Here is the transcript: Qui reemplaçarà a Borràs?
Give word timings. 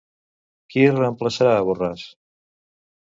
Qui 0.75 0.85
reemplaçarà 0.95 1.53
a 1.59 1.63
Borràs? 1.71 2.07